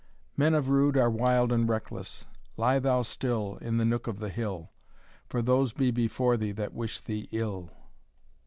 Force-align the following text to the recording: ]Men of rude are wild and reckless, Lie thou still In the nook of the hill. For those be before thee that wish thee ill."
]Men 0.35 0.55
of 0.55 0.67
rude 0.67 0.97
are 0.97 1.11
wild 1.11 1.51
and 1.51 1.69
reckless, 1.69 2.25
Lie 2.57 2.79
thou 2.79 3.03
still 3.03 3.57
In 3.61 3.77
the 3.77 3.85
nook 3.85 4.07
of 4.07 4.17
the 4.17 4.29
hill. 4.29 4.71
For 5.29 5.43
those 5.43 5.73
be 5.73 5.91
before 5.91 6.37
thee 6.37 6.53
that 6.53 6.73
wish 6.73 6.99
thee 6.99 7.29
ill." 7.31 7.69